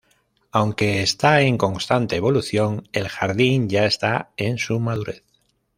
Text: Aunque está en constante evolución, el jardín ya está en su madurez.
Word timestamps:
Aunque 0.51 1.03
está 1.03 1.41
en 1.41 1.59
constante 1.59 2.15
evolución, 2.15 2.89
el 2.91 3.07
jardín 3.07 3.69
ya 3.69 3.85
está 3.85 4.31
en 4.35 4.57
su 4.57 4.79
madurez. 4.79 5.23